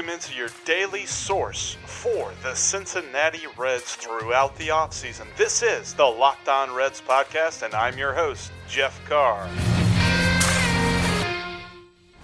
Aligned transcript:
Welcome 0.00 0.14
into 0.14 0.34
your 0.34 0.48
daily 0.64 1.04
source 1.04 1.76
for 1.84 2.32
the 2.42 2.54
Cincinnati 2.54 3.42
Reds 3.58 3.96
throughout 3.96 4.56
the 4.56 4.68
offseason. 4.68 5.26
This 5.36 5.62
is 5.62 5.92
the 5.92 6.06
Locked 6.06 6.48
On 6.48 6.72
Reds 6.72 7.02
podcast, 7.06 7.60
and 7.62 7.74
I'm 7.74 7.98
your 7.98 8.14
host, 8.14 8.50
Jeff 8.66 8.98
Carr. 9.06 9.46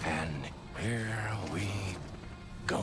And 0.07 0.43
here 0.81 1.29
we 1.53 1.69
go. 2.67 2.79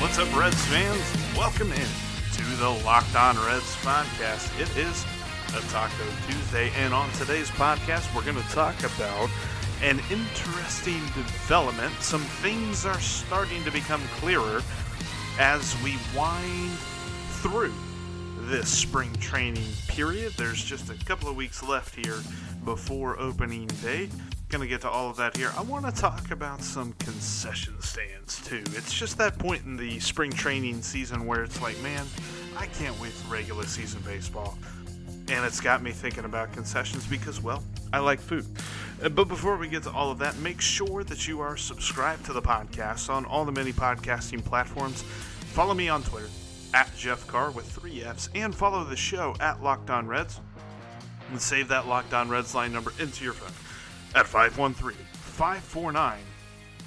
What's 0.00 0.18
up, 0.18 0.34
Reds 0.34 0.64
fans? 0.64 1.36
Welcome 1.36 1.72
in 1.72 2.05
the 2.58 2.70
Locked 2.86 3.14
On 3.16 3.36
Reds 3.44 3.76
podcast. 3.76 4.58
It 4.58 4.74
is 4.78 5.04
a 5.54 5.60
Taco 5.70 6.04
Tuesday, 6.26 6.70
and 6.76 6.94
on 6.94 7.10
today's 7.12 7.50
podcast, 7.50 8.14
we're 8.14 8.24
going 8.24 8.42
to 8.42 8.50
talk 8.50 8.78
about 8.80 9.28
an 9.82 10.00
interesting 10.10 11.00
development. 11.14 11.92
Some 12.00 12.22
things 12.22 12.86
are 12.86 12.98
starting 12.98 13.62
to 13.64 13.70
become 13.70 14.00
clearer 14.20 14.62
as 15.38 15.76
we 15.82 15.96
wind 16.16 16.70
through 17.42 17.74
this 18.46 18.70
spring 18.70 19.12
training 19.16 19.68
period. 19.88 20.32
There's 20.38 20.64
just 20.64 20.88
a 20.88 21.04
couple 21.04 21.28
of 21.28 21.36
weeks 21.36 21.62
left 21.62 21.94
here 21.94 22.20
before 22.64 23.20
opening 23.20 23.66
day. 23.82 24.08
Gonna 24.48 24.66
get 24.66 24.80
to 24.82 24.88
all 24.88 25.10
of 25.10 25.16
that 25.16 25.36
here. 25.36 25.52
I 25.58 25.62
want 25.62 25.84
to 25.84 25.92
talk 25.92 26.30
about 26.30 26.62
some 26.62 26.92
concession 27.00 27.82
stands 27.82 28.42
too. 28.46 28.62
It's 28.72 28.94
just 28.94 29.18
that 29.18 29.38
point 29.38 29.64
in 29.66 29.76
the 29.76 29.98
spring 30.00 30.30
training 30.30 30.82
season 30.82 31.26
where 31.26 31.42
it's 31.42 31.60
like, 31.60 31.78
man, 31.82 32.06
I 32.58 32.66
can't 32.66 32.98
wait 33.00 33.12
for 33.12 33.32
regular 33.32 33.64
season 33.64 34.00
baseball. 34.04 34.56
And 35.28 35.44
it's 35.44 35.60
got 35.60 35.82
me 35.82 35.90
thinking 35.90 36.24
about 36.24 36.52
concessions 36.52 37.06
because, 37.06 37.42
well, 37.42 37.62
I 37.92 37.98
like 37.98 38.20
food. 38.20 38.46
Uh, 39.02 39.08
But 39.08 39.28
before 39.28 39.56
we 39.56 39.68
get 39.68 39.82
to 39.82 39.90
all 39.90 40.10
of 40.10 40.18
that, 40.18 40.38
make 40.38 40.60
sure 40.60 41.04
that 41.04 41.26
you 41.28 41.40
are 41.40 41.56
subscribed 41.56 42.24
to 42.26 42.32
the 42.32 42.42
podcast 42.42 43.10
on 43.10 43.24
all 43.26 43.44
the 43.44 43.52
many 43.52 43.72
podcasting 43.72 44.44
platforms. 44.44 45.02
Follow 45.52 45.74
me 45.74 45.88
on 45.88 46.02
Twitter 46.02 46.28
at 46.72 46.94
Jeff 46.96 47.26
Carr 47.26 47.50
with 47.50 47.70
three 47.70 48.02
F's, 48.02 48.30
and 48.34 48.54
follow 48.54 48.84
the 48.84 48.96
show 48.96 49.34
at 49.40 49.62
Locked 49.62 49.90
On 49.90 50.06
Reds. 50.06 50.40
And 51.30 51.40
save 51.40 51.68
that 51.68 51.88
Locked 51.88 52.14
On 52.14 52.28
Reds 52.28 52.54
line 52.54 52.72
number 52.72 52.92
into 53.00 53.24
your 53.24 53.32
phone 53.32 53.52
at 54.14 54.26
513 54.26 54.96
549 55.12 56.18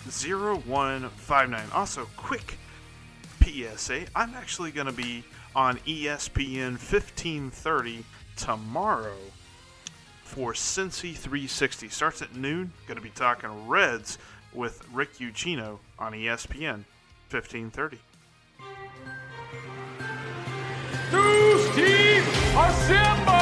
0159. 0.05 1.69
Also, 1.73 2.07
quick 2.15 2.57
PSA 3.43 4.05
I'm 4.15 4.33
actually 4.33 4.71
going 4.71 4.87
to 4.87 4.93
be 4.93 5.23
on 5.55 5.77
ESPN 5.79 6.71
1530 6.71 8.05
tomorrow 8.35 9.17
for 10.23 10.53
Cincy 10.53 11.15
360. 11.15 11.89
Starts 11.89 12.21
at 12.21 12.35
noon. 12.35 12.71
Going 12.87 12.97
to 12.97 13.03
be 13.03 13.09
talking 13.09 13.67
Reds 13.67 14.17
with 14.53 14.87
Rick 14.93 15.15
Ucchino 15.17 15.79
on 15.97 16.13
ESPN 16.13 16.85
1530. 17.31 17.99
News 21.11 21.75
team 21.75 22.23
assemble! 22.55 23.39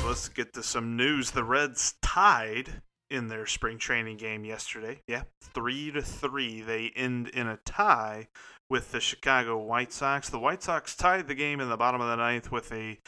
So 0.00 0.08
let's 0.08 0.28
get 0.28 0.54
to 0.54 0.62
some 0.62 0.96
news. 0.96 1.32
The 1.32 1.42
Reds 1.42 1.94
tied 2.00 2.82
in 3.12 3.28
their 3.28 3.46
spring 3.46 3.78
training 3.78 4.16
game 4.16 4.44
yesterday. 4.44 5.00
Yeah, 5.06 5.24
three 5.40 5.90
to 5.92 6.02
three. 6.02 6.62
They 6.62 6.92
end 6.96 7.28
in 7.28 7.46
a 7.46 7.58
tie 7.64 8.28
with 8.70 8.90
the 8.90 9.00
Chicago 9.00 9.58
White 9.58 9.92
Sox. 9.92 10.30
The 10.30 10.38
White 10.38 10.62
Sox 10.62 10.96
tied 10.96 11.28
the 11.28 11.34
game 11.34 11.60
in 11.60 11.68
the 11.68 11.76
bottom 11.76 12.00
of 12.00 12.08
the 12.08 12.16
ninth 12.16 12.50
with 12.50 12.72
a 12.72 12.98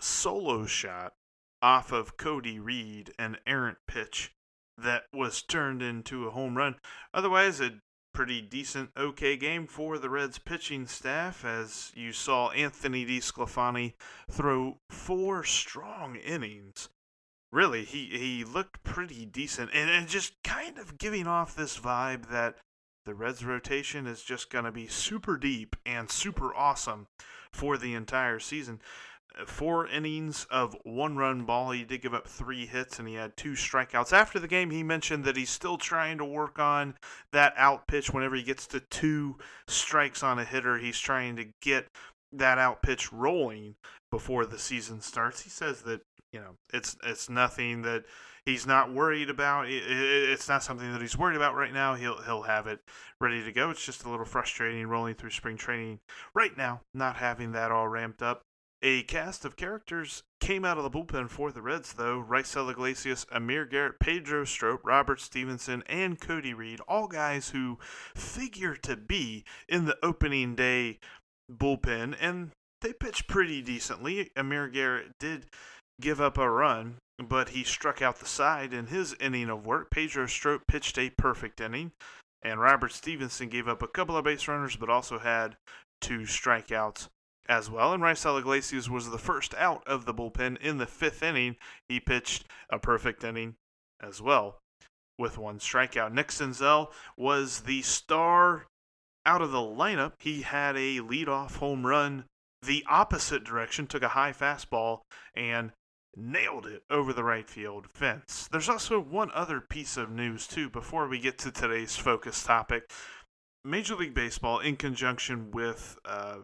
solo 0.00 0.66
shot 0.66 1.14
off 1.62 1.92
of 1.92 2.16
Cody 2.16 2.60
Reed, 2.60 3.12
an 3.18 3.38
errant 3.46 3.78
pitch 3.88 4.34
that 4.76 5.04
was 5.12 5.42
turned 5.42 5.82
into 5.82 6.26
a 6.26 6.30
home 6.30 6.56
run. 6.56 6.76
Otherwise, 7.12 7.60
a 7.60 7.80
pretty 8.12 8.40
decent, 8.40 8.90
okay 8.96 9.36
game 9.36 9.66
for 9.66 9.98
the 9.98 10.10
Reds 10.10 10.38
pitching 10.38 10.86
staff 10.86 11.44
as 11.44 11.90
you 11.94 12.12
saw 12.12 12.50
Anthony 12.50 13.06
DeSclafani 13.06 13.94
throw 14.30 14.78
four 14.90 15.42
strong 15.42 16.16
innings. 16.16 16.88
Really, 17.50 17.84
he, 17.84 18.06
he 18.06 18.44
looked 18.44 18.82
pretty 18.82 19.24
decent 19.24 19.70
and, 19.72 19.90
and 19.90 20.06
just 20.06 20.34
kind 20.44 20.78
of 20.78 20.98
giving 20.98 21.26
off 21.26 21.56
this 21.56 21.78
vibe 21.78 22.28
that 22.30 22.56
the 23.06 23.14
Reds 23.14 23.42
rotation 23.42 24.06
is 24.06 24.22
just 24.22 24.50
going 24.50 24.66
to 24.66 24.72
be 24.72 24.86
super 24.86 25.38
deep 25.38 25.76
and 25.86 26.10
super 26.10 26.54
awesome 26.54 27.06
for 27.50 27.78
the 27.78 27.94
entire 27.94 28.38
season. 28.38 28.82
Uh, 29.38 29.46
Four 29.46 29.86
innings 29.86 30.46
of 30.50 30.76
one 30.82 31.16
run 31.16 31.46
ball. 31.46 31.70
He 31.70 31.84
did 31.84 32.02
give 32.02 32.12
up 32.12 32.28
three 32.28 32.66
hits 32.66 32.98
and 32.98 33.08
he 33.08 33.14
had 33.14 33.34
two 33.34 33.52
strikeouts. 33.52 34.12
After 34.12 34.38
the 34.38 34.46
game, 34.46 34.70
he 34.70 34.82
mentioned 34.82 35.24
that 35.24 35.38
he's 35.38 35.48
still 35.48 35.78
trying 35.78 36.18
to 36.18 36.24
work 36.26 36.58
on 36.58 36.96
that 37.32 37.54
out 37.56 37.86
pitch 37.86 38.12
whenever 38.12 38.36
he 38.36 38.42
gets 38.42 38.66
to 38.68 38.80
two 38.80 39.38
strikes 39.66 40.22
on 40.22 40.38
a 40.38 40.44
hitter. 40.44 40.76
He's 40.76 40.98
trying 40.98 41.36
to 41.36 41.46
get 41.62 41.86
that 42.30 42.58
out 42.58 42.82
pitch 42.82 43.10
rolling 43.10 43.76
before 44.10 44.44
the 44.44 44.58
season 44.58 45.00
starts. 45.00 45.40
He 45.40 45.50
says 45.50 45.80
that 45.82 46.02
you 46.32 46.40
know 46.40 46.56
it's 46.72 46.96
it's 47.04 47.28
nothing 47.30 47.82
that 47.82 48.04
he's 48.44 48.66
not 48.66 48.92
worried 48.92 49.30
about. 49.30 49.66
I- 49.66 49.68
I- 49.68 50.32
It's 50.32 50.48
not 50.48 50.62
something 50.62 50.92
that 50.92 51.00
he's 51.02 51.16
worried 51.18 51.36
about 51.36 51.54
right 51.54 51.72
now. 51.72 51.94
He'll 51.94 52.22
he'll 52.22 52.42
have 52.42 52.66
it 52.66 52.80
ready 53.20 53.42
to 53.44 53.52
go. 53.52 53.70
It's 53.70 53.84
just 53.84 54.04
a 54.04 54.10
little 54.10 54.26
frustrating 54.26 54.86
rolling 54.86 55.14
through 55.14 55.30
spring 55.30 55.56
training 55.56 56.00
right 56.34 56.56
now, 56.56 56.82
not 56.94 57.16
having 57.16 57.52
that 57.52 57.70
all 57.70 57.88
ramped 57.88 58.22
up. 58.22 58.42
A 58.80 59.02
cast 59.02 59.44
of 59.44 59.56
characters 59.56 60.22
came 60.40 60.64
out 60.64 60.78
of 60.78 60.84
the 60.84 60.90
bullpen 60.90 61.28
for 61.28 61.50
the 61.50 61.60
Reds, 61.60 61.94
though. 61.94 62.22
Raisel 62.22 62.70
Iglesias, 62.70 63.26
Amir 63.32 63.64
Garrett, 63.66 63.98
Pedro 63.98 64.44
Strop, 64.44 64.84
Robert 64.84 65.20
Stephenson, 65.20 65.82
and 65.88 66.20
Cody 66.20 66.54
Reed, 66.54 66.78
all 66.86 67.08
guys 67.08 67.50
who 67.50 67.78
figure 68.14 68.76
to 68.76 68.96
be 68.96 69.44
in 69.68 69.86
the 69.86 69.98
opening 70.00 70.54
day 70.54 71.00
bullpen, 71.50 72.16
and 72.20 72.52
they 72.80 72.92
pitched 72.92 73.26
pretty 73.26 73.62
decently. 73.62 74.30
Amir 74.36 74.68
Garrett 74.68 75.18
did 75.18 75.46
give 76.00 76.20
up 76.20 76.38
a 76.38 76.48
run, 76.48 76.96
but 77.18 77.50
he 77.50 77.64
struck 77.64 78.00
out 78.00 78.18
the 78.18 78.26
side 78.26 78.72
in 78.72 78.86
his 78.86 79.14
inning 79.20 79.50
of 79.50 79.66
work. 79.66 79.90
Pedro 79.90 80.26
Strop 80.26 80.66
pitched 80.66 80.98
a 80.98 81.10
perfect 81.10 81.60
inning, 81.60 81.92
and 82.42 82.60
Robert 82.60 82.92
Stephenson 82.92 83.48
gave 83.48 83.68
up 83.68 83.82
a 83.82 83.88
couple 83.88 84.16
of 84.16 84.24
base 84.24 84.46
runners, 84.48 84.76
but 84.76 84.90
also 84.90 85.18
had 85.18 85.56
two 86.00 86.20
strikeouts 86.20 87.08
as 87.48 87.70
well. 87.70 87.92
And 87.92 88.02
Raisel 88.02 88.38
Iglesias 88.38 88.88
was 88.88 89.10
the 89.10 89.18
first 89.18 89.54
out 89.54 89.82
of 89.86 90.04
the 90.04 90.14
bullpen 90.14 90.60
in 90.60 90.78
the 90.78 90.86
fifth 90.86 91.22
inning. 91.22 91.56
He 91.88 91.98
pitched 91.98 92.44
a 92.70 92.78
perfect 92.78 93.24
inning 93.24 93.54
as 94.00 94.22
well 94.22 94.58
with 95.18 95.38
one 95.38 95.58
strikeout. 95.58 96.12
Nick 96.12 96.28
Senzel 96.28 96.92
was 97.16 97.60
the 97.60 97.82
star 97.82 98.66
out 99.26 99.42
of 99.42 99.50
the 99.50 99.58
lineup. 99.58 100.12
He 100.20 100.42
had 100.42 100.76
a 100.76 100.98
leadoff 101.00 101.56
home 101.56 101.84
run 101.84 102.24
the 102.62 102.84
opposite 102.88 103.44
direction, 103.44 103.86
took 103.86 104.02
a 104.02 104.08
high 104.08 104.32
fastball, 104.32 105.00
and 105.34 105.72
nailed 106.16 106.66
it 106.66 106.82
over 106.90 107.12
the 107.12 107.24
right 107.24 107.48
field 107.48 107.86
fence. 107.92 108.48
There's 108.50 108.68
also 108.68 109.00
one 109.00 109.30
other 109.34 109.60
piece 109.60 109.96
of 109.96 110.10
news, 110.10 110.46
too, 110.46 110.68
before 110.68 111.08
we 111.08 111.18
get 111.18 111.38
to 111.38 111.50
today's 111.50 111.96
focus 111.96 112.42
topic. 112.42 112.90
Major 113.64 113.94
League 113.94 114.14
Baseball, 114.14 114.60
in 114.60 114.76
conjunction 114.76 115.50
with 115.50 115.98
uh, 116.04 116.38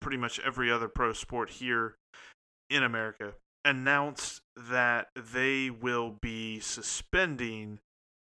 pretty 0.00 0.16
much 0.16 0.40
every 0.40 0.70
other 0.70 0.88
pro 0.88 1.12
sport 1.12 1.50
here 1.50 1.96
in 2.68 2.82
America, 2.82 3.34
announced 3.64 4.42
that 4.56 5.08
they 5.14 5.70
will 5.70 6.16
be 6.20 6.60
suspending 6.60 7.78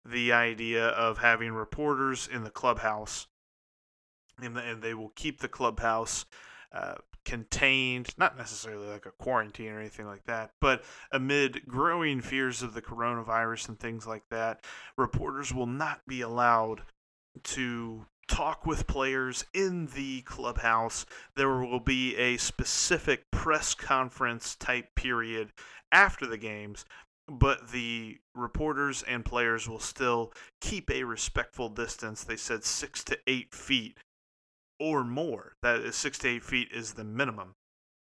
the 0.04 0.34
idea 0.34 0.88
of 0.88 1.20
having 1.20 1.54
reporters 1.54 2.28
in 2.32 2.44
the 2.44 2.50
clubhouse, 2.50 3.28
and, 4.42 4.82
they 4.82 4.94
will 4.94 5.12
keep 5.16 5.40
the 5.40 5.48
clubhouse 5.48 6.26
uh, 6.74 6.96
contained, 7.26 8.10
not 8.18 8.38
necessarily 8.38 8.88
like 8.88 9.06
a 9.06 9.12
quarantine 9.12 9.72
or 9.72 9.80
anything 9.80 10.06
like 10.06 10.26
that, 10.26 10.52
but 10.60 10.84
amid 11.12 11.68
growing 11.68 12.22
fears 12.22 12.62
of 12.62 12.74
the 12.74 12.82
coronavirus 12.82 13.70
and 13.70 13.80
things 13.80 14.08
like 14.08 14.24
that, 14.30 14.64
reporters 14.98 15.54
will 15.54 15.68
not 15.68 16.02
be 16.08 16.22
allowed 16.22 16.82
to 17.44 18.06
talk 18.28 18.66
with 18.66 18.88
players 18.88 19.46
in 19.54 19.88
the 19.88 20.22
clubhouse. 20.22 21.06
There 21.36 21.50
will 21.50 21.80
be 21.80 22.16
a 22.16 22.38
specific 22.38 23.30
press 23.32 23.74
conference 23.74 24.56
type 24.56 24.96
period 24.96 25.52
after 25.92 26.26
the 26.26 26.38
games, 26.38 26.86
but 27.28 27.72
the 27.72 28.20
reporters 28.34 29.04
and 29.04 29.26
players 29.26 29.68
will 29.68 29.80
still 29.80 30.34
keep 30.62 30.90
a 30.90 31.04
respectful 31.04 31.70
distance. 31.70 32.24
They 32.24 32.38
said 32.38 32.64
six 32.64 33.04
to 33.06 33.18
eight 33.28 33.54
feet 33.54 33.98
or 34.82 35.04
more. 35.04 35.54
That 35.62 35.82
is 35.82 35.96
six 35.96 36.18
to 36.20 36.28
eight 36.28 36.44
feet 36.44 36.70
is 36.74 36.94
the 36.94 37.04
minimum 37.04 37.54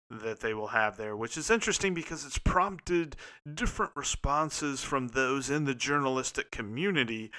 that 0.10 0.40
they 0.40 0.54
will 0.54 0.68
have 0.68 0.98
there, 0.98 1.16
which 1.16 1.38
is 1.38 1.52
interesting 1.52 1.94
because 1.94 2.26
it's 2.26 2.40
prompted 2.40 3.16
different 3.52 3.92
responses 3.96 4.84
from 4.84 5.10
those 5.10 5.50
in 5.50 5.66
the 5.66 5.76
journalistic 5.76 6.52
community, 6.52 7.32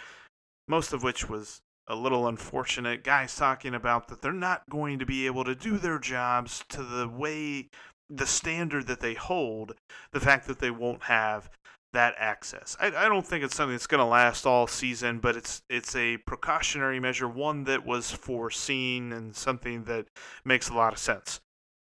most 0.68 0.92
of 0.92 1.02
which 1.02 1.28
was 1.28 1.60
a 1.88 1.96
little 1.96 2.26
unfortunate. 2.28 3.02
Guys 3.02 3.34
talking 3.34 3.74
about 3.74 4.08
that 4.08 4.22
they're 4.22 4.32
not 4.32 4.62
going 4.70 4.98
to 5.00 5.06
be 5.06 5.26
able 5.26 5.44
to 5.44 5.54
do 5.54 5.76
their 5.76 5.98
jobs 5.98 6.64
to 6.68 6.82
the 6.82 7.08
way, 7.08 7.68
the 8.08 8.26
standard 8.26 8.86
that 8.86 9.00
they 9.00 9.14
hold, 9.14 9.74
the 10.12 10.20
fact 10.20 10.46
that 10.46 10.60
they 10.60 10.70
won't 10.70 11.04
have 11.04 11.50
that 11.96 12.14
access. 12.18 12.76
I, 12.78 12.88
I 12.88 13.08
don't 13.08 13.26
think 13.26 13.42
it's 13.42 13.56
something 13.56 13.72
that's 13.72 13.86
going 13.86 14.00
to 14.00 14.04
last 14.04 14.44
all 14.44 14.66
season, 14.66 15.18
but 15.18 15.34
it's 15.34 15.62
it's 15.70 15.96
a 15.96 16.18
precautionary 16.18 17.00
measure, 17.00 17.26
one 17.26 17.64
that 17.64 17.86
was 17.86 18.10
foreseen 18.10 19.14
and 19.14 19.34
something 19.34 19.84
that 19.84 20.06
makes 20.44 20.68
a 20.68 20.74
lot 20.74 20.92
of 20.92 20.98
sense 20.98 21.40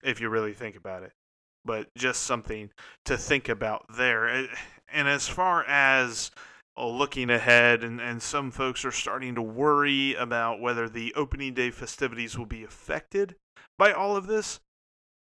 if 0.03 0.19
you 0.19 0.31
really 0.31 0.55
think 0.55 0.75
about 0.75 1.03
it. 1.03 1.13
But 1.67 1.89
just 1.99 2.23
something 2.23 2.71
to 3.05 3.19
think 3.19 3.51
about 3.51 3.85
there. 3.95 4.49
And 4.91 5.07
as 5.07 5.29
far 5.29 5.65
as 5.65 6.31
uh, 6.79 6.89
looking 6.89 7.29
ahead, 7.29 7.85
and, 7.85 8.01
and 8.01 8.23
some 8.23 8.51
folks 8.51 8.87
are 8.87 8.91
starting 8.91 9.35
to 9.35 9.43
worry 9.43 10.15
about 10.15 10.63
whether 10.63 10.89
the 10.89 11.13
opening 11.15 11.53
day 11.53 11.71
festivities 11.71 12.39
will 12.39 12.47
be 12.47 12.65
affected 12.65 13.37
by 13.77 13.93
all 13.93 14.17
of 14.17 14.27
this. 14.27 14.61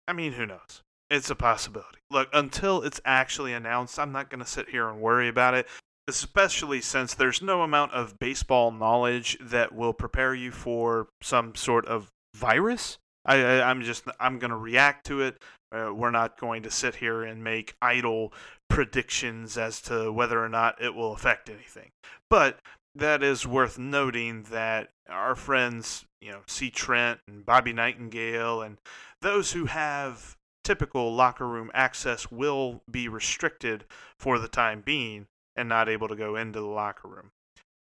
I 0.07 0.13
mean, 0.13 0.35
who 0.35 0.47
knows? 0.47 0.83
It's 1.13 1.31
a 1.31 1.37
possibility. 1.37 1.99
Look, 2.11 2.29
until 2.33 2.83
it's 2.83 3.01
actually 3.05 3.53
announced, 3.53 3.99
I'm 3.99 4.13
not 4.13 4.31
going 4.31 4.43
to 4.43 4.51
sit 4.51 4.71
here 4.71 4.89
and 4.89 5.01
worry 5.01 5.29
about 5.29 5.55
it, 5.55 5.69
especially 6.09 6.81
since 6.81 7.15
there's 7.15 7.43
no 7.43 7.63
amount 7.63 7.93
of 7.93 8.19
baseball 8.19 8.73
knowledge 8.73 9.39
that 9.41 9.75
will 9.75 9.93
prepare 9.93 10.35
you 10.35 10.51
for 10.51 11.09
some 11.21 11.55
sort 11.55 11.87
of 11.87 12.11
virus 12.35 12.99
I, 13.25 13.37
am 13.71 13.83
just 13.83 14.05
I'm 14.19 14.39
going 14.39 14.51
to 14.51 14.57
react 14.57 15.07
to 15.07 15.21
it. 15.23 15.43
Uh, 15.71 15.93
we're 15.95 16.11
not 16.11 16.39
going 16.39 16.63
to 16.65 16.71
sit 16.71 16.97
here 16.97 17.23
and 17.23 17.43
make 17.43 17.77
idle 17.81 18.33
predictions 18.69 19.57
as 19.57 19.81
to 19.83 20.13
whether 20.13 20.43
or 20.43 20.49
not 20.49 20.83
it 20.83 20.95
will 20.95 21.13
affect 21.13 21.49
anything. 21.49 21.91
But 22.29 22.59
that 22.95 23.23
is 23.23 23.47
worth 23.47 23.79
noting 23.79 24.45
that 24.51 24.91
our 25.09 25.35
friends, 25.35 26.05
you 26.21 26.31
know, 26.31 26.41
C. 26.47 26.71
Trent 26.71 27.21
and 27.27 27.47
Bobby 27.47 27.73
Nightengale 27.73 28.65
and 28.65 28.79
those 29.23 29.53
who 29.53 29.67
have 29.67 30.37
typical 30.65 31.15
locker 31.15 31.47
room 31.47 31.71
access 31.75 32.31
will 32.31 32.83
be 32.91 33.09
restricted 33.09 33.85
for 34.19 34.39
the 34.39 34.49
time 34.49 34.81
being 34.81 35.27
and 35.57 35.69
not 35.69 35.89
able 35.89 36.09
to 36.09 36.17
go 36.17 36.37
into 36.37 36.61
the 36.61 36.67
locker 36.67 37.09
room. 37.09 37.31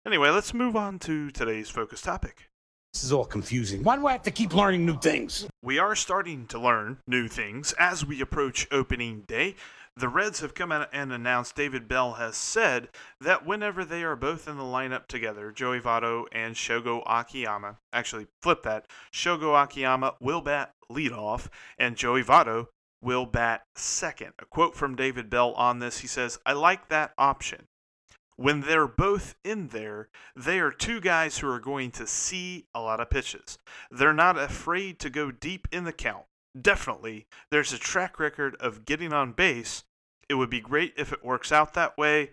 Anyway, 0.05 0.29
let's 0.29 0.53
move 0.53 0.75
on 0.75 0.99
to 0.99 1.31
today's 1.31 1.69
focus 1.69 2.01
topic. 2.01 2.49
This 2.93 3.03
is 3.03 3.11
all 3.11 3.25
confusing. 3.25 3.83
Why 3.83 3.97
do 3.97 4.07
I 4.07 4.13
have 4.13 4.23
to 4.23 4.31
keep 4.31 4.55
learning 4.55 4.85
new 4.85 4.97
things? 4.97 5.47
We 5.61 5.79
are 5.79 5.95
starting 5.95 6.47
to 6.47 6.59
learn 6.59 6.99
new 7.07 7.27
things 7.27 7.73
as 7.77 8.05
we 8.05 8.21
approach 8.21 8.67
opening 8.71 9.23
day. 9.27 9.55
The 9.97 10.09
Reds 10.09 10.41
have 10.41 10.53
come 10.53 10.73
out 10.73 10.89
and 10.91 11.13
announced 11.13 11.55
David 11.55 11.87
Bell 11.87 12.13
has 12.13 12.35
said 12.35 12.89
that 13.21 13.45
whenever 13.45 13.85
they 13.85 14.03
are 14.03 14.17
both 14.17 14.47
in 14.47 14.57
the 14.57 14.63
lineup 14.63 15.07
together, 15.07 15.51
Joey 15.51 15.79
Votto 15.79 16.25
and 16.33 16.55
Shogo 16.55 17.01
Akiyama, 17.05 17.77
actually 17.93 18.27
flip 18.41 18.63
that, 18.63 18.87
Shogo 19.13 19.61
Akiyama 19.61 20.15
will 20.19 20.41
bat 20.41 20.73
leadoff 20.91 21.47
and 21.77 21.95
Joey 21.95 22.23
Votto 22.23 22.67
will 23.01 23.25
bat 23.25 23.63
second. 23.75 24.33
A 24.39 24.45
quote 24.45 24.75
from 24.75 24.95
David 24.95 25.29
Bell 25.29 25.53
on 25.53 25.79
this 25.79 25.99
he 25.99 26.07
says, 26.07 26.39
I 26.45 26.53
like 26.53 26.89
that 26.89 27.13
option 27.17 27.67
when 28.37 28.61
they're 28.61 28.87
both 28.87 29.35
in 29.43 29.69
there, 29.69 30.09
they 30.35 30.59
are 30.59 30.71
two 30.71 30.99
guys 30.99 31.37
who 31.37 31.49
are 31.49 31.59
going 31.59 31.91
to 31.91 32.07
see 32.07 32.65
a 32.73 32.81
lot 32.81 32.99
of 32.99 33.09
pitches. 33.09 33.57
They're 33.89 34.13
not 34.13 34.37
afraid 34.37 34.99
to 34.99 35.09
go 35.09 35.31
deep 35.31 35.67
in 35.71 35.85
the 35.85 35.93
count. 35.93 36.25
Definitely, 36.59 37.27
there's 37.51 37.73
a 37.73 37.77
track 37.77 38.19
record 38.19 38.55
of 38.59 38.85
getting 38.85 39.13
on 39.13 39.33
base. 39.33 39.83
It 40.29 40.35
would 40.35 40.49
be 40.49 40.61
great 40.61 40.93
if 40.97 41.11
it 41.11 41.23
works 41.23 41.51
out 41.51 41.73
that 41.73 41.97
way. 41.97 42.31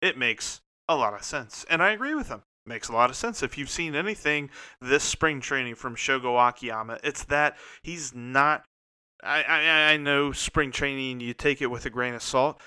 It 0.00 0.18
makes 0.18 0.60
a 0.88 0.96
lot 0.96 1.14
of 1.14 1.22
sense. 1.22 1.64
And 1.68 1.82
I 1.82 1.90
agree 1.90 2.14
with 2.14 2.28
him. 2.28 2.42
Makes 2.66 2.88
a 2.88 2.92
lot 2.92 3.10
of 3.10 3.16
sense. 3.16 3.42
If 3.42 3.58
you've 3.58 3.70
seen 3.70 3.94
anything 3.94 4.50
this 4.80 5.02
spring 5.02 5.40
training 5.40 5.74
from 5.74 5.96
Shogo 5.96 6.48
Akiyama, 6.48 6.98
it's 7.02 7.24
that 7.24 7.56
he's 7.82 8.14
not. 8.14 8.64
I, 9.24 9.42
I, 9.42 9.92
I 9.92 9.96
know 9.96 10.32
spring 10.32 10.70
training, 10.70 11.20
you 11.20 11.32
take 11.32 11.62
it 11.62 11.70
with 11.70 11.86
a 11.86 11.90
grain 11.90 12.14
of 12.14 12.22
salt 12.22 12.60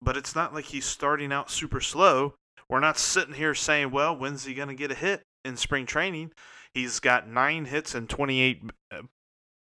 but 0.00 0.16
it's 0.16 0.34
not 0.34 0.54
like 0.54 0.66
he's 0.66 0.84
starting 0.84 1.32
out 1.32 1.50
super 1.50 1.80
slow. 1.80 2.34
We're 2.68 2.80
not 2.80 2.98
sitting 2.98 3.34
here 3.34 3.54
saying, 3.54 3.90
well, 3.90 4.16
when's 4.16 4.44
he 4.44 4.54
going 4.54 4.68
to 4.68 4.74
get 4.74 4.92
a 4.92 4.94
hit 4.94 5.22
in 5.44 5.56
spring 5.56 5.86
training? 5.86 6.32
He's 6.74 7.00
got 7.00 7.28
nine 7.28 7.64
hits 7.64 7.94
and 7.94 8.08
28 8.08 8.62
uh, 8.92 9.02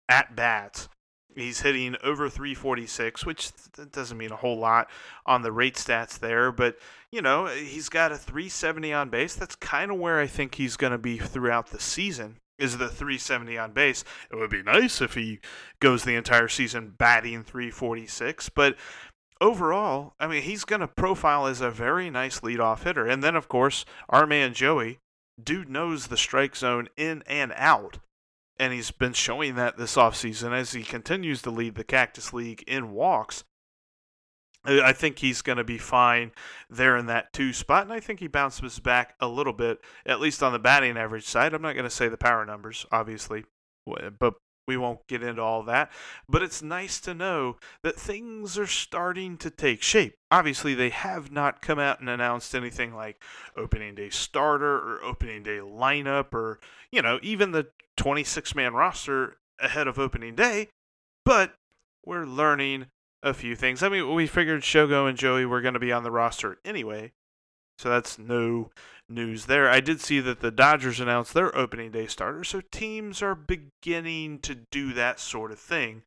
at 0.09 0.35
bats. 0.35 0.89
He's 1.35 1.61
hitting 1.61 1.95
over 2.03 2.29
346, 2.29 3.25
which 3.25 3.51
doesn't 3.91 4.17
mean 4.17 4.31
a 4.31 4.37
whole 4.37 4.57
lot 4.57 4.89
on 5.25 5.43
the 5.43 5.51
rate 5.51 5.75
stats 5.75 6.17
there, 6.17 6.51
but 6.51 6.77
you 7.11 7.21
know, 7.21 7.45
he's 7.45 7.89
got 7.89 8.11
a 8.11 8.17
370 8.17 8.91
on 8.91 9.09
base. 9.09 9.35
That's 9.35 9.55
kind 9.55 9.91
of 9.91 9.97
where 9.97 10.19
I 10.19 10.25
think 10.27 10.55
he's 10.55 10.77
going 10.77 10.91
to 10.91 10.97
be 10.97 11.17
throughout 11.17 11.67
the 11.67 11.79
season. 11.79 12.37
Is 12.57 12.79
the 12.79 12.89
370 12.89 13.55
on 13.55 13.71
base? 13.71 14.03
It 14.31 14.35
would 14.35 14.49
be 14.49 14.63
nice 14.63 14.99
if 14.99 15.13
he 15.13 15.39
goes 15.79 16.03
the 16.03 16.15
entire 16.15 16.47
season 16.47 16.95
batting 16.97 17.43
346, 17.43 18.49
but 18.49 18.75
overall, 19.39 20.13
I 20.19 20.25
mean, 20.25 20.41
he's 20.41 20.65
going 20.65 20.81
to 20.81 20.87
profile 20.87 21.45
as 21.45 21.61
a 21.61 21.69
very 21.69 22.09
nice 22.09 22.39
leadoff 22.39 22.83
hitter. 22.83 23.05
And 23.05 23.23
then, 23.23 23.35
of 23.35 23.47
course, 23.47 23.85
our 24.09 24.25
man 24.25 24.55
Joey, 24.55 24.97
dude 25.41 25.69
knows 25.69 26.07
the 26.07 26.17
strike 26.17 26.55
zone 26.55 26.89
in 26.97 27.23
and 27.27 27.53
out. 27.55 27.99
And 28.59 28.73
he's 28.73 28.91
been 28.91 29.13
showing 29.13 29.55
that 29.55 29.77
this 29.77 29.95
offseason 29.95 30.51
as 30.51 30.71
he 30.71 30.83
continues 30.83 31.41
to 31.43 31.51
lead 31.51 31.75
the 31.75 31.83
Cactus 31.83 32.33
League 32.33 32.63
in 32.67 32.91
walks. 32.91 33.43
I 34.65 34.91
think 34.91 35.19
he's 35.19 35.41
going 35.41 35.59
to 35.59 35.63
be 35.63 35.77
fine 35.77 36.31
there 36.69 36.97
in 36.97 37.05
that 37.05 37.31
two 37.31 37.53
spot, 37.53 37.83
and 37.83 37.93
I 37.93 38.01
think 38.01 38.19
he 38.19 38.27
bounces 38.27 38.79
back 38.79 39.15
a 39.21 39.27
little 39.27 39.53
bit, 39.53 39.79
at 40.05 40.19
least 40.19 40.43
on 40.43 40.51
the 40.51 40.59
batting 40.59 40.97
average 40.97 41.25
side. 41.25 41.53
I'm 41.53 41.61
not 41.61 41.73
going 41.73 41.85
to 41.85 41.89
say 41.89 42.09
the 42.09 42.17
power 42.17 42.45
numbers, 42.45 42.85
obviously, 42.91 43.45
but 43.85 44.33
we 44.67 44.77
won't 44.77 45.07
get 45.07 45.23
into 45.23 45.41
all 45.41 45.63
that, 45.63 45.91
but 46.27 46.43
it's 46.43 46.61
nice 46.61 46.99
to 47.01 47.13
know 47.13 47.55
that 47.83 47.95
things 47.95 48.57
are 48.57 48.67
starting 48.67 49.37
to 49.37 49.49
take 49.49 49.81
shape. 49.81 50.15
Obviously, 50.29 50.73
they 50.73 50.89
have 50.89 51.31
not 51.31 51.61
come 51.61 51.79
out 51.79 51.99
and 51.99 52.09
announced 52.09 52.53
anything 52.53 52.93
like 52.93 53.23
opening 53.55 53.95
day 53.95 54.09
starter 54.09 54.75
or 54.75 55.03
opening 55.03 55.43
day 55.43 55.57
lineup 55.57 56.33
or, 56.33 56.59
you 56.91 57.01
know, 57.01 57.19
even 57.21 57.51
the 57.51 57.67
26 57.95 58.53
man 58.55 58.73
roster 58.73 59.37
ahead 59.59 59.87
of 59.87 59.97
opening 59.97 60.35
day, 60.35 60.67
but 61.25 61.53
we're 62.05 62.25
learning 62.25 62.87
a 63.23 63.33
few 63.33 63.55
things. 63.55 63.81
I 63.81 63.89
mean, 63.89 64.13
we 64.13 64.27
figured 64.27 64.61
Shogo 64.61 65.07
and 65.07 65.17
Joey 65.17 65.45
were 65.45 65.61
going 65.61 65.73
to 65.73 65.79
be 65.79 65.91
on 65.91 66.03
the 66.03 66.11
roster 66.11 66.57
anyway, 66.65 67.13
so 67.79 67.89
that's 67.89 68.19
no 68.19 68.69
news 69.09 69.45
there. 69.45 69.69
I 69.69 69.79
did 69.79 70.01
see 70.01 70.19
that 70.19 70.41
the 70.41 70.51
Dodgers 70.51 70.99
announced 70.99 71.33
their 71.33 71.55
opening 71.55 71.91
day 71.91 72.07
starter, 72.07 72.43
so 72.43 72.61
teams 72.71 73.21
are 73.21 73.35
beginning 73.35 74.39
to 74.39 74.55
do 74.71 74.93
that 74.93 75.19
sort 75.19 75.51
of 75.51 75.59
thing. 75.59 76.03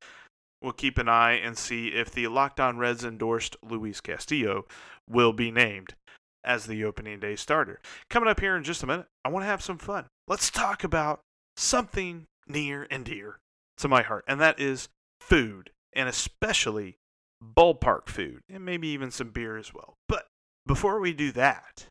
We'll 0.63 0.73
keep 0.73 0.99
an 0.99 1.09
eye 1.09 1.33
and 1.33 1.57
see 1.57 1.89
if 1.89 2.11
the 2.11 2.27
Locked 2.29 2.61
On 2.61 2.77
Reds 2.77 3.05
endorsed 3.05 3.57
Luis 3.63 4.01
Castillo 4.01 4.67
will 5.09 5.33
be 5.33 5.51
named 5.51 5.95
as 6.45 6.67
the 6.67 6.85
opening 6.85 7.21
day 7.21 7.37
starter. 7.37 7.81
Coming 8.09 8.29
up 8.29 8.41
here 8.41 8.57
in 8.57 8.65
just 8.65 8.83
a 8.83 8.87
minute, 8.87 9.07
I 9.25 9.31
want 9.31 9.43
to 9.43 9.49
have 9.49 9.63
some 9.63 9.79
fun. 9.79 10.07
Let's 10.29 10.51
talk 10.51 10.85
about 10.85 11.21
something 11.57 12.27
near 12.47 12.87
and 12.91 13.05
dear 13.05 13.39
to 13.79 13.89
my 13.89 14.03
heart, 14.03 14.25
and 14.29 14.41
that 14.41 14.61
is 14.61 14.89
food, 15.21 15.71
and 15.95 16.09
especially 16.09 16.97
ballpark 17.43 18.09
food, 18.09 18.41
and 18.51 18.65
maybe 18.65 18.89
even 18.89 19.11
some 19.11 19.31
beer 19.31 19.57
as 19.57 19.73
well. 19.73 19.95
But 20.09 20.27
before 20.67 21.01
we 21.01 21.13
do 21.13 21.33
that, 21.33 21.87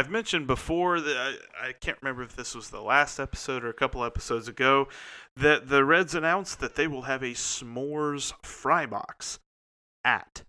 I've 0.00 0.08
mentioned 0.08 0.46
before 0.46 0.98
that 0.98 1.38
I, 1.60 1.68
I, 1.68 1.72
can't 1.72 1.98
remember 2.00 2.22
if 2.22 2.34
this 2.34 2.54
was 2.54 2.70
the 2.70 2.80
last 2.80 3.20
episode 3.20 3.62
or 3.62 3.68
a 3.68 3.74
couple 3.74 4.02
episodes 4.02 4.48
ago 4.48 4.88
that 5.36 5.68
the 5.68 5.84
Reds 5.84 6.14
announced 6.14 6.58
that 6.60 6.74
they 6.74 6.86
will 6.86 7.02
have 7.02 7.22
a 7.22 7.34
s'mores 7.34 8.32
fry 8.42 8.86
box 8.86 9.40
at 10.02 10.44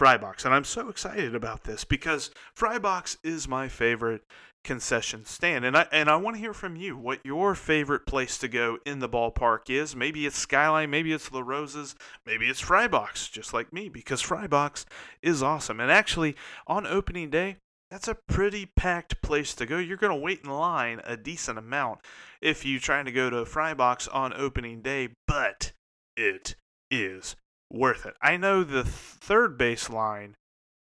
Frybox. 0.00 0.46
And 0.46 0.54
I'm 0.54 0.64
so 0.64 0.88
excited 0.88 1.34
about 1.34 1.64
this 1.64 1.84
because 1.84 2.30
Frybox 2.56 3.18
is 3.22 3.46
my 3.46 3.68
favorite 3.68 4.22
concession 4.64 5.26
stand. 5.26 5.66
And 5.66 5.76
I 5.76 5.86
and 5.92 6.08
I 6.08 6.16
want 6.16 6.36
to 6.36 6.40
hear 6.40 6.54
from 6.54 6.74
you 6.74 6.96
what 6.96 7.20
your 7.26 7.54
favorite 7.54 8.06
place 8.06 8.38
to 8.38 8.48
go 8.48 8.78
in 8.86 9.00
the 9.00 9.08
ballpark 9.08 9.68
is. 9.68 9.94
Maybe 9.94 10.24
it's 10.24 10.38
Skyline, 10.38 10.88
maybe 10.88 11.12
it's 11.12 11.28
LaRosa's, 11.28 11.94
maybe 12.24 12.46
it's 12.46 12.62
Frybox, 12.62 13.30
just 13.30 13.52
like 13.52 13.70
me, 13.70 13.90
because 13.90 14.22
Frybox 14.22 14.86
is 15.20 15.42
awesome. 15.42 15.78
And 15.78 15.90
actually, 15.90 16.36
on 16.66 16.86
opening 16.86 17.28
day, 17.28 17.58
that's 17.94 18.08
a 18.08 18.16
pretty 18.16 18.66
packed 18.66 19.22
place 19.22 19.54
to 19.54 19.64
go. 19.64 19.78
You're 19.78 19.96
going 19.96 20.10
to 20.10 20.20
wait 20.20 20.40
in 20.42 20.50
line 20.50 21.00
a 21.04 21.16
decent 21.16 21.58
amount 21.58 22.00
if 22.42 22.66
you're 22.66 22.80
trying 22.80 23.04
to 23.04 23.12
go 23.12 23.30
to 23.30 23.44
Frybox 23.44 24.12
on 24.12 24.32
opening 24.34 24.82
day, 24.82 25.10
but 25.28 25.70
it 26.16 26.56
is 26.90 27.36
worth 27.70 28.04
it. 28.04 28.14
I 28.20 28.36
know 28.36 28.64
the 28.64 28.82
third 28.82 29.56
base 29.56 29.88
line 29.88 30.34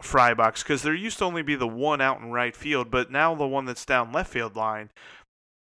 Frybox 0.03 0.63
because 0.63 0.83
there 0.83 0.93
used 0.93 1.17
to 1.21 1.25
only 1.25 1.41
be 1.41 1.55
the 1.55 1.67
one 1.67 2.03
out 2.03 2.21
in 2.21 2.33
right 2.33 2.55
field, 2.55 2.91
but 2.91 3.11
now 3.11 3.35
the 3.35 3.47
one 3.47 3.65
that's 3.65 3.87
down 3.87 4.13
left 4.13 4.35
field 4.35 4.55
line 4.55 4.91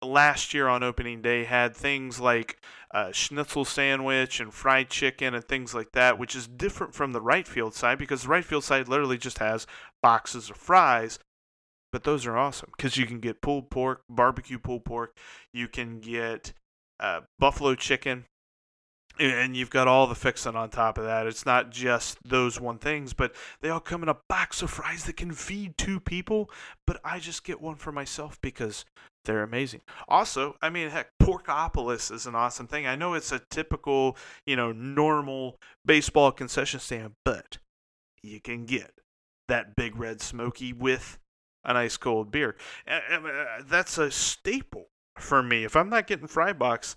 last 0.03 0.53
year 0.53 0.67
on 0.67 0.83
opening 0.83 1.23
day 1.23 1.45
had 1.45 1.77
things 1.77 2.19
like 2.19 2.61
uh, 2.93 3.13
schnitzel 3.13 3.65
sandwich 3.65 4.41
and 4.41 4.53
fried 4.53 4.91
chicken 4.91 5.35
and 5.35 5.45
things 5.45 5.73
like 5.73 5.93
that, 5.93 6.19
which 6.19 6.35
is 6.35 6.49
different 6.49 6.97
from 6.97 7.13
the 7.13 7.21
right 7.21 7.47
field 7.47 7.75
side 7.75 7.99
because 7.99 8.23
the 8.23 8.29
right 8.29 8.45
field 8.45 8.65
side 8.65 8.89
literally 8.89 9.19
just 9.19 9.39
has 9.39 9.69
boxes 10.03 10.51
of 10.51 10.57
fries. 10.57 11.21
But 11.93 12.05
those 12.05 12.27
are 12.27 12.37
awesome 12.37 12.71
because 12.77 12.97
you 12.97 13.07
can 13.07 13.21
get 13.21 13.41
pulled 13.41 13.71
pork, 13.71 14.03
barbecue 14.09 14.59
pulled 14.59 14.85
pork. 14.85 15.17
You 15.53 15.69
can 15.69 16.01
get 16.01 16.53
uh, 17.01 17.23
buffalo 17.39 17.75
chicken, 17.75 18.27
and 19.19 19.57
you've 19.57 19.71
got 19.71 19.89
all 19.89 20.07
the 20.07 20.15
fixing 20.15 20.55
on 20.55 20.71
top 20.71 20.99
of 20.99 21.05
that. 21.05 21.27
It's 21.27 21.47
not 21.47 21.71
just 21.71 22.19
those 22.25 22.61
one 22.61 22.79
things, 22.79 23.13
but 23.13 23.35
they 23.61 23.71
all 23.71 23.81
come 23.81 24.03
in 24.03 24.09
a 24.09 24.19
box 24.29 24.63
of 24.63 24.71
fries 24.71 25.05
that 25.05 25.17
can 25.17 25.33
feed 25.33 25.79
two 25.79 25.99
people. 25.99 26.51
But 26.87 27.01
I 27.05 27.19
just 27.19 27.45
get 27.45 27.61
one 27.61 27.77
for 27.77 27.91
myself 27.91 28.39
because 28.43 28.85
they're 29.25 29.43
amazing. 29.43 29.81
Also, 30.09 30.57
I 30.63 30.71
mean, 30.71 30.91
heck, 30.91 31.09
Porkopolis 31.23 32.13
is 32.13 32.27
an 32.27 32.35
awesome 32.35 32.67
thing. 32.67 32.87
I 32.87 32.97
know 32.97 33.15
it's 33.15 33.33
a 33.33 33.43
typical, 33.51 34.17
you 34.47 34.57
know, 34.57 34.73
normal 34.73 35.59
baseball 35.85 36.33
concession 36.33 36.81
stand, 36.81 37.13
but 37.25 37.59
you 38.23 38.41
can 38.41 38.65
get 38.67 38.93
that 39.49 39.75
big 39.77 39.97
red 39.97 40.21
smoky 40.21 40.73
with 40.73 41.19
an 41.65 41.77
ice 41.77 41.97
cold 41.97 42.31
beer. 42.31 42.57
That's 43.67 43.99
a 43.99 44.11
staple 44.11 44.89
for 45.19 45.43
me. 45.43 45.65
If 45.65 45.77
I'm 45.77 45.91
not 45.91 46.07
getting 46.07 46.27
fry 46.27 46.53
box, 46.53 46.97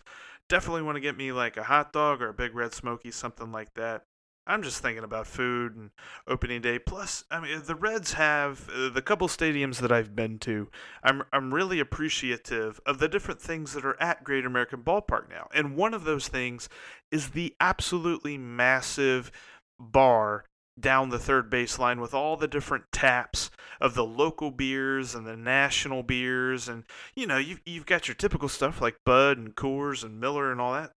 definitely 0.50 0.84
want 0.84 0.96
to 0.96 1.02
get 1.02 1.18
me 1.18 1.32
like 1.32 1.58
a 1.58 1.64
hot 1.64 1.94
dog 1.94 2.22
or 2.22 2.30
a 2.30 2.34
big 2.34 2.56
red 2.56 2.74
smoky, 2.74 3.12
something 3.12 3.52
like 3.52 3.74
that. 3.76 4.04
I'm 4.48 4.64
just 4.64 4.82
thinking 4.82 5.04
about 5.04 5.28
food 5.28 5.76
and 5.76 5.92
opening 6.28 6.62
day. 6.62 6.80
Plus, 6.80 7.24
I 7.30 7.40
mean, 7.40 7.62
the 7.66 7.76
Reds 7.76 8.14
have 8.14 8.68
uh, 8.76 8.90
the 8.90 9.02
couple 9.02 9.28
stadiums 9.28 9.78
that 9.80 9.92
I've 9.92 10.16
been 10.16 10.40
to. 10.40 10.68
I'm 11.04 11.24
I'm 11.32 11.54
really 11.54 11.80
appreciative 11.80 12.82
of 12.86 12.98
the 12.98 13.08
different 13.08 13.40
things 13.40 13.74
that 13.74 13.86
are 13.86 14.02
at 14.02 14.24
Great 14.24 14.46
American 14.46 14.82
Ballpark 14.82 15.30
now, 15.30 15.48
and 15.54 15.76
one 15.76 15.94
of 15.94 16.06
those 16.06 16.28
things 16.28 16.70
is 17.12 17.30
the 17.30 17.56
absolutely 17.62 18.38
massive 18.38 19.32
bar 19.80 20.46
down 20.80 21.10
the 21.10 21.20
third 21.20 21.52
baseline 21.52 22.02
with 22.02 22.14
all 22.14 22.36
the 22.36 22.48
different 22.48 22.86
taps 22.92 23.51
of 23.82 23.96
the 23.96 24.06
local 24.06 24.52
beers 24.52 25.16
and 25.16 25.26
the 25.26 25.36
national 25.36 26.04
beers 26.04 26.68
and 26.68 26.84
you 27.16 27.26
know 27.26 27.38
you've, 27.38 27.62
you've 27.66 27.86
got 27.86 28.08
your 28.08 28.16
typical 28.16 28.48
stuff 28.48 28.80
like 28.80 28.96
bud 29.06 29.38
and 29.38 29.56
coors 29.56 30.04
and 30.04 30.20
miller 30.20 30.52
and 30.52 30.62
all 30.62 30.74
that 30.74 30.92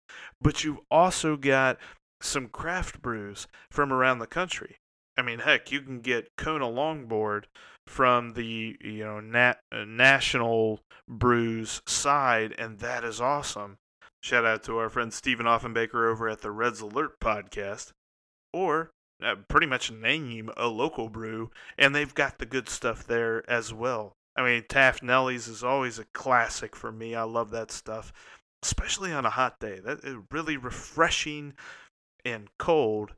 but 0.42 0.64
you've 0.64 0.80
also 0.90 1.38
got 1.38 1.78
some 2.22 2.48
craft 2.48 3.02
brews 3.02 3.48
from 3.70 3.92
around 3.92 4.20
the 4.20 4.28
country. 4.28 4.78
I 5.18 5.22
mean 5.22 5.40
heck 5.40 5.72
you 5.72 5.82
can 5.82 6.00
get 6.00 6.30
kona 6.38 6.66
longboard 6.66 7.46
from 7.88 8.34
the 8.34 8.78
you 8.80 9.04
know 9.04 9.20
nat- 9.20 9.60
uh, 9.72 9.84
national 9.86 10.80
brews 11.08 11.82
side 11.86 12.54
and 12.58 12.80
that 12.80 13.04
is 13.04 13.20
awesome. 13.20 13.78
Shout 14.24 14.46
out 14.46 14.64
to 14.64 14.78
our 14.78 14.90
friend 14.90 15.14
stephen 15.14 15.46
offenbaker 15.46 16.10
over 16.10 16.30
at 16.30 16.42
the 16.42 16.52
reds 16.52 16.80
alert 16.82 17.20
podcast. 17.20 17.92
Or 18.54 18.92
uh, 19.22 19.36
pretty 19.48 19.68
much 19.68 19.92
name 19.92 20.50
a 20.58 20.68
local 20.68 21.10
brew, 21.10 21.52
and 21.78 21.94
they've 21.94 22.14
got 22.14 22.40
the 22.40 22.46
good 22.46 22.70
stuff 22.70 23.06
there 23.06 23.50
as 23.50 23.74
well. 23.74 24.14
I 24.36 24.44
mean, 24.44 24.64
Taft 24.68 25.04
Nellie's 25.04 25.48
is 25.48 25.64
always 25.64 26.00
a 26.00 26.06
classic 26.06 26.76
for 26.76 26.92
me. 26.92 27.16
I 27.16 27.24
love 27.24 27.52
that 27.52 27.72
stuff, 27.72 28.14
especially 28.64 29.12
on 29.12 29.26
a 29.26 29.30
hot 29.32 29.60
day. 29.60 29.80
That 29.80 30.04
is 30.04 30.18
really 30.32 30.58
refreshing 30.58 31.54
and 32.24 32.50
cold, 32.58 33.14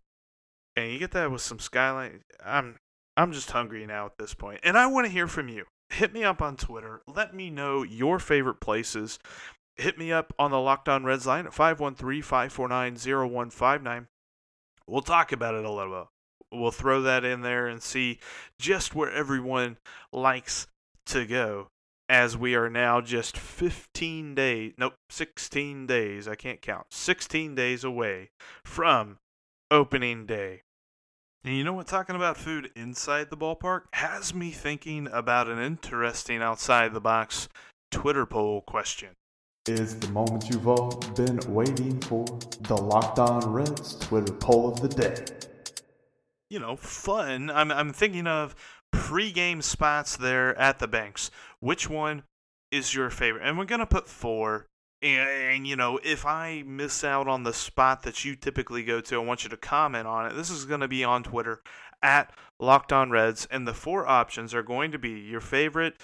and 0.75 0.91
you 0.91 1.00
get 1.00 1.12
that 1.12 1.31
with 1.31 1.41
some 1.41 1.60
skyline. 1.60 2.22
I'm 2.43 2.77
I'm 3.15 3.31
just 3.31 3.51
hungry 3.51 3.86
now 3.86 4.07
at 4.07 4.17
this 4.17 4.33
point, 4.33 4.62
and 4.63 4.77
I 4.77 4.88
want 4.88 5.05
to 5.05 5.12
hear 5.12 5.27
from 5.27 5.50
you. 5.50 5.65
Hit 5.89 6.13
me 6.13 6.24
up 6.24 6.41
on 6.41 6.57
Twitter. 6.57 7.01
Let 7.07 7.36
me 7.36 7.51
know 7.51 7.83
your 7.83 8.17
favorite 8.17 8.60
places. 8.60 9.19
Hit 9.75 9.98
me 9.98 10.12
up 10.12 10.33
on 10.39 10.51
the 10.51 10.60
Locked 10.60 10.89
On 10.89 11.03
Reds 11.03 11.27
line 11.27 11.45
at 11.45 11.53
513 11.53 12.22
549 12.22 12.95
0159 12.95 14.07
we'll 14.87 15.01
talk 15.01 15.31
about 15.31 15.55
it 15.55 15.65
a 15.65 15.71
little 15.71 15.99
bit. 16.01 16.59
We'll 16.59 16.71
throw 16.71 17.01
that 17.01 17.25
in 17.25 17.41
there 17.41 17.67
and 17.67 17.81
see 17.81 18.19
just 18.59 18.93
where 18.93 19.11
everyone 19.11 19.77
likes 20.11 20.67
to 21.07 21.25
go 21.25 21.67
as 22.09 22.37
we 22.37 22.53
are 22.53 22.69
now 22.69 23.01
just 23.01 23.37
15 23.37 24.35
days, 24.35 24.73
nope, 24.77 24.93
16 25.09 25.87
days, 25.87 26.27
I 26.27 26.35
can't 26.35 26.61
count, 26.61 26.87
16 26.91 27.55
days 27.55 27.83
away 27.83 28.29
from 28.63 29.17
opening 29.71 30.25
day. 30.25 30.61
And 31.43 31.55
you 31.55 31.63
know 31.63 31.73
what, 31.73 31.87
talking 31.87 32.15
about 32.15 32.37
food 32.37 32.69
inside 32.75 33.29
the 33.29 33.37
ballpark 33.37 33.83
has 33.93 34.33
me 34.33 34.51
thinking 34.51 35.07
about 35.11 35.49
an 35.49 35.59
interesting 35.59 36.41
outside 36.41 36.93
the 36.93 37.01
box 37.01 37.49
Twitter 37.91 38.25
poll 38.25 38.61
question 38.61 39.09
is 39.67 39.98
the 39.98 40.10
moment 40.10 40.50
you've 40.50 40.67
all 40.67 40.91
been 41.15 41.39
waiting 41.48 41.98
for 42.01 42.25
the 42.62 42.75
Locked 42.75 43.20
On 43.20 43.50
Reds 43.50 43.96
Twitter 43.96 44.34
poll 44.34 44.74
of 44.74 44.82
the 44.82 44.89
day. 44.89 45.24
You 46.50 46.60
know, 46.60 46.75
fun. 46.75 47.50
I'm, 47.50 47.72
I'm 47.72 47.93
thinking 47.93 48.27
of 48.27 48.55
pre-game 48.91 49.62
spots 49.62 50.17
there 50.17 50.58
at 50.60 50.79
the 50.79 50.88
banks. 50.88 51.32
Which 51.62 51.89
one 51.89 52.24
is 52.72 52.93
your 52.93 53.10
favorite? 53.10 53.43
And 53.48 53.58
we're 53.58 53.63
going 53.63 53.79
to 53.79 53.86
put 53.86 54.10
four. 54.10 54.67
And, 55.01 55.29
and, 55.29 55.67
you 55.67 55.77
know, 55.77 55.98
if 56.03 56.25
I 56.25 56.63
miss 56.65 57.05
out 57.05 57.29
on 57.29 57.43
the 57.43 57.53
spot 57.53 58.03
that 58.03 58.25
you 58.25 58.36
typically 58.36 58.84
go 58.84 59.00
to, 59.00 59.15
I 59.15 59.24
want 59.24 59.46
you 59.46 59.50
to 59.50 59.58
comment 59.58 60.08
on 60.08 60.25
it. 60.25 60.36
This 60.36 60.50
is 60.50 60.65
going 60.65 60.82
to 60.82 60.89
be 60.89 61.05
on 61.05 61.24
Twitter 61.24 61.62
at 62.01 62.34
Locked 62.60 62.91
On 62.91 63.10
Reds. 63.10 63.48
And 63.50 63.65
the 63.65 63.74
four 63.74 64.05
options 64.05 64.53
are 64.53 64.63
going 64.63 64.91
to 64.91 65.00
be 65.00 65.12
your 65.12 65.41
favorite 65.41 65.96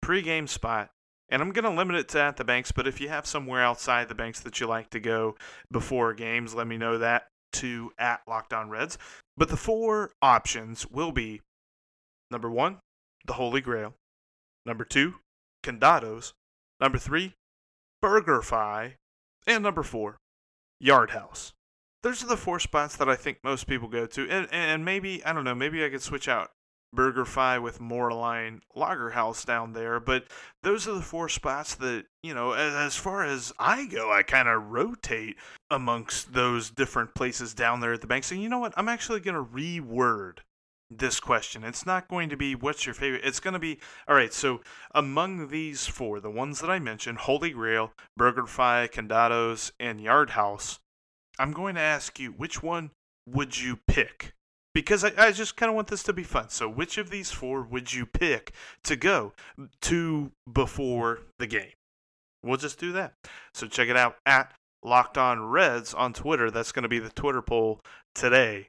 pre-game 0.00 0.46
spot, 0.46 0.90
and 1.34 1.42
I'm 1.42 1.50
going 1.50 1.64
to 1.64 1.70
limit 1.70 1.96
it 1.96 2.08
to 2.10 2.20
at 2.20 2.36
the 2.36 2.44
banks, 2.44 2.70
but 2.70 2.86
if 2.86 3.00
you 3.00 3.08
have 3.08 3.26
somewhere 3.26 3.60
outside 3.60 4.08
the 4.08 4.14
banks 4.14 4.38
that 4.42 4.60
you 4.60 4.68
like 4.68 4.90
to 4.90 5.00
go 5.00 5.34
before 5.68 6.14
games, 6.14 6.54
let 6.54 6.68
me 6.68 6.76
know 6.76 6.98
that 6.98 7.26
to 7.54 7.90
at 7.98 8.20
Locked 8.28 8.52
On 8.52 8.70
Reds. 8.70 8.98
But 9.36 9.48
the 9.48 9.56
four 9.56 10.12
options 10.22 10.86
will 10.86 11.10
be 11.10 11.40
number 12.30 12.48
one, 12.48 12.78
the 13.26 13.32
Holy 13.32 13.60
Grail. 13.60 13.94
Number 14.64 14.84
two, 14.84 15.14
Condados. 15.64 16.34
Number 16.80 16.98
three, 16.98 17.34
BurgerFi. 18.00 18.92
And 19.44 19.64
number 19.64 19.82
four, 19.82 20.18
Yard 20.78 21.10
House. 21.10 21.52
Those 22.04 22.22
are 22.22 22.28
the 22.28 22.36
four 22.36 22.60
spots 22.60 22.94
that 22.94 23.08
I 23.08 23.16
think 23.16 23.38
most 23.42 23.66
people 23.66 23.88
go 23.88 24.06
to. 24.06 24.30
And, 24.30 24.46
and 24.52 24.84
maybe, 24.84 25.24
I 25.24 25.32
don't 25.32 25.42
know, 25.42 25.56
maybe 25.56 25.84
I 25.84 25.88
could 25.88 26.00
switch 26.00 26.28
out 26.28 26.52
BurgerFi 26.94 27.62
with 27.62 27.80
Moerlein 27.80 28.60
Lager 28.74 29.10
House 29.10 29.44
down 29.44 29.72
there. 29.72 30.00
But 30.00 30.24
those 30.62 30.86
are 30.88 30.94
the 30.94 31.02
four 31.02 31.28
spots 31.28 31.74
that, 31.76 32.04
you 32.22 32.34
know, 32.34 32.52
as, 32.52 32.74
as 32.74 32.96
far 32.96 33.24
as 33.24 33.52
I 33.58 33.86
go, 33.86 34.12
I 34.12 34.22
kind 34.22 34.48
of 34.48 34.70
rotate 34.70 35.36
amongst 35.70 36.32
those 36.32 36.70
different 36.70 37.14
places 37.14 37.54
down 37.54 37.80
there 37.80 37.92
at 37.92 38.00
the 38.00 38.06
bank. 38.06 38.24
So, 38.24 38.34
you 38.34 38.48
know 38.48 38.58
what? 38.58 38.74
I'm 38.76 38.88
actually 38.88 39.20
going 39.20 39.36
to 39.36 39.44
reword 39.44 40.38
this 40.90 41.20
question. 41.20 41.64
It's 41.64 41.86
not 41.86 42.08
going 42.08 42.28
to 42.28 42.36
be 42.36 42.54
what's 42.54 42.86
your 42.86 42.94
favorite. 42.94 43.24
It's 43.24 43.40
going 43.40 43.54
to 43.54 43.60
be 43.60 43.78
all 44.08 44.14
right. 44.14 44.32
So 44.32 44.60
among 44.94 45.48
these 45.48 45.86
four, 45.86 46.20
the 46.20 46.30
ones 46.30 46.60
that 46.60 46.70
I 46.70 46.78
mentioned, 46.78 47.18
Holy 47.18 47.50
Grail, 47.50 47.92
BurgerFi, 48.18 48.90
Condados, 48.90 49.72
and 49.80 50.00
Yard 50.00 50.30
House, 50.30 50.78
I'm 51.38 51.52
going 51.52 51.74
to 51.74 51.80
ask 51.80 52.18
you 52.18 52.30
which 52.30 52.62
one 52.62 52.90
would 53.26 53.58
you 53.58 53.78
pick? 53.88 54.34
Because 54.74 55.04
I, 55.04 55.12
I 55.16 55.32
just 55.32 55.56
kind 55.56 55.70
of 55.70 55.76
want 55.76 55.88
this 55.88 56.02
to 56.04 56.12
be 56.12 56.24
fun. 56.24 56.48
So, 56.50 56.68
which 56.68 56.98
of 56.98 57.10
these 57.10 57.30
four 57.30 57.62
would 57.62 57.92
you 57.92 58.04
pick 58.06 58.52
to 58.82 58.96
go 58.96 59.32
to 59.82 60.32
before 60.52 61.20
the 61.38 61.46
game? 61.46 61.72
We'll 62.42 62.58
just 62.58 62.78
do 62.78 62.92
that. 62.92 63.14
So, 63.54 63.66
check 63.66 63.88
it 63.88 63.96
out 63.96 64.16
at 64.26 64.52
Locked 64.82 65.16
On 65.16 65.44
Reds 65.48 65.94
on 65.94 66.12
Twitter. 66.12 66.50
That's 66.50 66.72
going 66.72 66.82
to 66.82 66.88
be 66.88 66.98
the 66.98 67.10
Twitter 67.10 67.42
poll 67.42 67.80
today. 68.14 68.68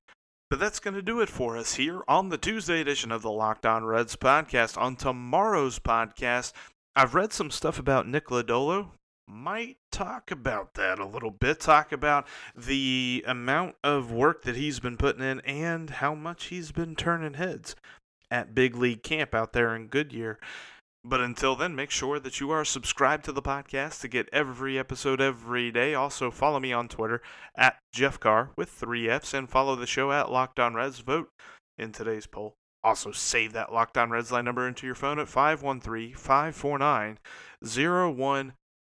But 0.50 0.60
that's 0.60 0.80
going 0.80 0.94
to 0.94 1.02
do 1.02 1.22
it 1.22 1.30
for 1.30 1.58
us 1.58 1.74
here 1.74 2.04
on 2.08 2.30
the 2.30 2.38
Tuesday 2.38 2.80
edition 2.80 3.12
of 3.12 3.24
the 3.24 3.32
Locked 3.32 3.66
On 3.66 3.84
Reds 3.84 4.16
podcast. 4.16 4.78
On 4.78 4.96
tomorrow's 4.96 5.80
podcast, 5.80 6.54
I've 6.96 7.16
read 7.16 7.34
some 7.34 7.50
stuff 7.50 7.80
about 7.80 8.08
Nick 8.08 8.28
Lodolo 8.28 8.92
might 9.28 9.78
talk 9.92 10.32
about 10.32 10.74
that 10.76 11.00
a 11.00 11.06
little 11.06 11.32
bit. 11.32 11.60
Talk 11.60 11.92
about 11.92 12.28
the 12.56 13.24
amount 13.28 13.76
of 13.84 14.12
work 14.12 14.44
that 14.44 14.56
he's 14.56 14.80
been 14.80 14.98
putting 14.98 15.24
in 15.24 15.40
and 15.42 15.90
how 15.90 16.14
much 16.14 16.46
he's 16.46 16.72
been 16.72 16.96
turning 16.96 17.36
heads 17.36 17.76
at 18.30 18.56
Big 18.56 18.76
League 18.76 19.04
Camp 19.04 19.34
out 19.34 19.54
there 19.54 19.76
in 19.76 19.88
Goodyear. 19.88 20.40
But 21.08 21.22
until 21.22 21.56
then, 21.56 21.76
make 21.76 21.92
sure 21.92 22.20
that 22.20 22.40
you 22.40 22.50
are 22.50 22.66
subscribed 22.66 23.26
to 23.26 23.32
the 23.32 23.42
podcast 23.42 24.02
to 24.02 24.08
get 24.08 24.28
every 24.34 24.80
episode 24.80 25.22
every 25.22 25.72
day. 25.72 25.94
Also, 25.94 26.32
follow 26.32 26.60
me 26.60 26.74
on 26.74 26.88
Twitter 26.88 27.22
at 27.56 27.78
Jeff 27.94 28.20
Carr 28.20 28.50
with 28.58 28.70
three 28.70 29.08
F's 29.08 29.34
and 29.34 29.48
follow 29.48 29.76
the 29.76 29.86
show 29.86 30.12
at 30.12 30.32
Locked 30.32 30.60
On 30.60 30.74
Reds. 30.74 31.00
Vote 31.00 31.30
in 31.78 31.92
today's 31.92 32.26
poll. 32.26 32.56
Also, 32.84 33.12
save 33.12 33.54
that 33.54 33.72
Locked 33.72 34.00
On 34.00 34.10
Reds 34.10 34.32
line 34.32 34.46
number 34.46 34.68
into 34.68 34.88
your 34.88 34.96
phone 34.96 35.20
at 35.20 35.28
513 35.28 36.16
549 36.16 37.20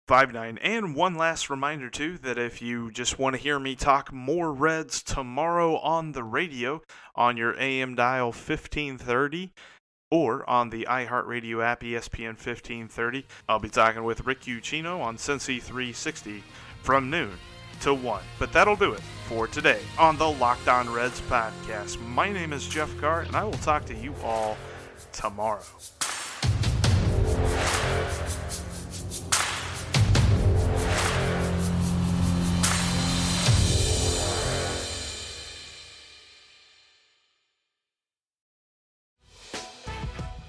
0159. 0.06 0.58
And 0.58 0.94
one 0.94 1.14
last 1.14 1.48
reminder, 1.48 1.88
too, 1.88 2.18
that 2.18 2.38
if 2.38 2.60
you 2.60 2.90
just 2.90 3.18
want 3.18 3.36
to 3.36 3.42
hear 3.42 3.58
me 3.58 3.74
talk 3.74 4.12
more 4.12 4.52
Reds 4.52 5.02
tomorrow 5.02 5.78
on 5.78 6.12
the 6.12 6.22
radio 6.22 6.82
on 7.14 7.36
your 7.36 7.58
AM 7.58 7.94
dial 7.94 8.26
1530, 8.26 9.52
or 10.10 10.48
on 10.48 10.70
the 10.70 10.86
iHeartRadio 10.88 11.64
app 11.64 11.80
ESPN 11.80 12.36
1530. 12.36 13.26
I'll 13.48 13.58
be 13.58 13.68
talking 13.68 14.04
with 14.04 14.26
Rick 14.26 14.42
Ucchino 14.42 15.00
on 15.00 15.16
Cincy 15.16 15.60
360 15.60 16.44
from 16.82 17.10
noon 17.10 17.32
to 17.80 17.94
1. 17.94 18.22
But 18.38 18.52
that'll 18.52 18.76
do 18.76 18.92
it 18.92 19.00
for 19.26 19.48
today 19.48 19.80
on 19.98 20.16
the 20.16 20.30
Locked 20.30 20.68
On 20.68 20.92
Reds 20.92 21.20
podcast. 21.22 22.00
My 22.06 22.30
name 22.30 22.52
is 22.52 22.68
Jeff 22.68 22.96
Carr, 23.00 23.22
and 23.22 23.34
I 23.34 23.42
will 23.42 23.52
talk 23.52 23.86
to 23.86 23.94
you 23.94 24.14
all 24.22 24.56
tomorrow. 25.12 25.64